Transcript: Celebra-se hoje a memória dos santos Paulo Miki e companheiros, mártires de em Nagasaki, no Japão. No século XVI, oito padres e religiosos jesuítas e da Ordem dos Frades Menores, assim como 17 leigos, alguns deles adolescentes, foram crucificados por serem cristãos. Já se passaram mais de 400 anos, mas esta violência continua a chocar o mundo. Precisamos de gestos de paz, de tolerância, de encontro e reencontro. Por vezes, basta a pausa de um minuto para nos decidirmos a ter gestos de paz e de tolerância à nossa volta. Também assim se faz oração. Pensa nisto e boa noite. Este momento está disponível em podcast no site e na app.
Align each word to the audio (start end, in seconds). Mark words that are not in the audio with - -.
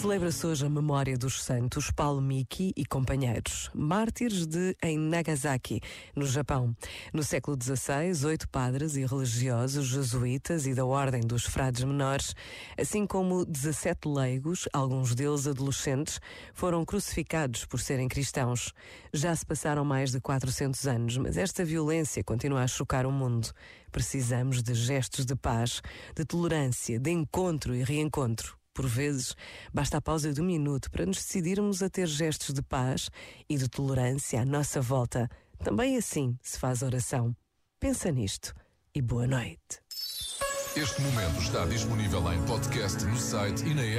Celebra-se 0.00 0.46
hoje 0.46 0.64
a 0.64 0.70
memória 0.70 1.18
dos 1.18 1.42
santos 1.42 1.90
Paulo 1.90 2.20
Miki 2.20 2.72
e 2.76 2.86
companheiros, 2.86 3.68
mártires 3.74 4.46
de 4.46 4.76
em 4.80 4.96
Nagasaki, 4.96 5.80
no 6.14 6.24
Japão. 6.24 6.72
No 7.12 7.24
século 7.24 7.58
XVI, 7.60 8.26
oito 8.26 8.48
padres 8.48 8.94
e 8.94 9.04
religiosos 9.04 9.88
jesuítas 9.88 10.68
e 10.68 10.74
da 10.74 10.84
Ordem 10.84 11.22
dos 11.22 11.46
Frades 11.46 11.82
Menores, 11.82 12.32
assim 12.80 13.08
como 13.08 13.44
17 13.44 14.08
leigos, 14.08 14.68
alguns 14.72 15.16
deles 15.16 15.48
adolescentes, 15.48 16.20
foram 16.54 16.84
crucificados 16.84 17.64
por 17.64 17.80
serem 17.80 18.06
cristãos. 18.06 18.72
Já 19.12 19.34
se 19.34 19.44
passaram 19.44 19.84
mais 19.84 20.12
de 20.12 20.20
400 20.20 20.86
anos, 20.86 21.16
mas 21.16 21.36
esta 21.36 21.64
violência 21.64 22.22
continua 22.22 22.62
a 22.62 22.68
chocar 22.68 23.04
o 23.04 23.10
mundo. 23.10 23.50
Precisamos 23.90 24.62
de 24.62 24.74
gestos 24.74 25.26
de 25.26 25.34
paz, 25.34 25.82
de 26.14 26.24
tolerância, 26.24 27.00
de 27.00 27.10
encontro 27.10 27.74
e 27.74 27.82
reencontro. 27.82 28.57
Por 28.78 28.86
vezes, 28.86 29.34
basta 29.74 29.96
a 29.96 30.00
pausa 30.00 30.32
de 30.32 30.40
um 30.40 30.44
minuto 30.44 30.88
para 30.88 31.04
nos 31.04 31.16
decidirmos 31.16 31.82
a 31.82 31.90
ter 31.90 32.06
gestos 32.06 32.54
de 32.54 32.62
paz 32.62 33.10
e 33.48 33.56
de 33.56 33.68
tolerância 33.68 34.40
à 34.40 34.44
nossa 34.44 34.80
volta. 34.80 35.28
Também 35.64 35.96
assim 35.96 36.38
se 36.40 36.56
faz 36.60 36.80
oração. 36.80 37.34
Pensa 37.80 38.12
nisto 38.12 38.54
e 38.94 39.02
boa 39.02 39.26
noite. 39.26 39.82
Este 40.76 41.00
momento 41.00 41.40
está 41.40 41.66
disponível 41.66 42.32
em 42.32 42.40
podcast 42.46 43.04
no 43.04 43.16
site 43.16 43.64
e 43.66 43.74
na 43.74 43.82
app. 43.82 43.96